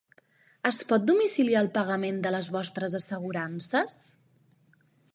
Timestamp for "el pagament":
1.65-2.19